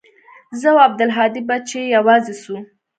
زه 0.59 0.67
او 0.73 0.77
عبدالهادي 0.87 1.41
به 1.47 1.55
چې 1.69 1.79
يوازې 1.95 2.33
سو. 2.43 2.55